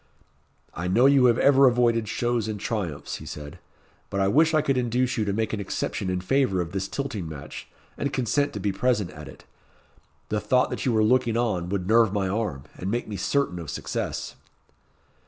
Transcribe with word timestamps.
"I 0.73 0.87
know 0.87 1.05
you 1.05 1.25
have 1.25 1.37
ever 1.37 1.67
avoided 1.67 2.07
shows 2.07 2.47
and 2.47 2.59
triumphs," 2.59 3.17
he 3.17 3.25
said; 3.27 3.59
"but 4.09 4.19
I 4.19 4.29
wish 4.29 4.55
I 4.55 4.63
could 4.63 4.75
induce 4.75 5.15
you 5.15 5.25
to 5.25 5.31
make 5.31 5.53
an 5.53 5.59
exception 5.59 6.09
in 6.09 6.21
favour 6.21 6.59
of 6.59 6.71
this 6.71 6.87
tilting 6.87 7.29
match, 7.29 7.67
and 7.99 8.11
consent 8.11 8.51
to 8.53 8.59
be 8.59 8.71
present 8.71 9.11
at 9.11 9.27
it. 9.27 9.43
The 10.29 10.39
thought 10.39 10.71
that 10.71 10.87
you 10.87 10.91
were 10.91 11.03
looking 11.03 11.37
on 11.37 11.69
would 11.69 11.87
nerve 11.87 12.11
my 12.13 12.27
arm, 12.27 12.63
and 12.75 12.89
make 12.89 13.07
me 13.07 13.15
certain 13.15 13.59
of 13.59 13.69
success." 13.69 14.33